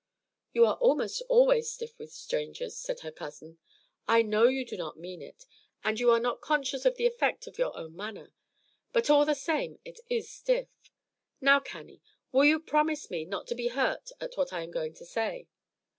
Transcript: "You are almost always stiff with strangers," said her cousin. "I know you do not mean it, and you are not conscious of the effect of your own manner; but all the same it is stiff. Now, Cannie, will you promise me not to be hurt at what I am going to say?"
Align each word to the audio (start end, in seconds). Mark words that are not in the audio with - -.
"You 0.51 0.65
are 0.65 0.77
almost 0.77 1.21
always 1.29 1.69
stiff 1.71 1.99
with 1.99 2.11
strangers," 2.11 2.75
said 2.75 3.01
her 3.01 3.11
cousin. 3.11 3.59
"I 4.07 4.23
know 4.23 4.47
you 4.47 4.65
do 4.65 4.75
not 4.75 4.97
mean 4.97 5.21
it, 5.21 5.45
and 5.83 5.99
you 5.99 6.09
are 6.09 6.19
not 6.19 6.41
conscious 6.41 6.85
of 6.85 6.95
the 6.95 7.05
effect 7.05 7.45
of 7.45 7.59
your 7.59 7.77
own 7.77 7.95
manner; 7.95 8.33
but 8.93 9.11
all 9.11 9.25
the 9.25 9.35
same 9.35 9.77
it 9.85 9.99
is 10.09 10.27
stiff. 10.27 10.69
Now, 11.39 11.59
Cannie, 11.59 12.01
will 12.31 12.45
you 12.45 12.59
promise 12.59 13.11
me 13.11 13.25
not 13.25 13.45
to 13.49 13.53
be 13.53 13.67
hurt 13.67 14.09
at 14.19 14.35
what 14.37 14.51
I 14.51 14.63
am 14.63 14.71
going 14.71 14.95
to 14.95 15.05
say?" 15.05 15.47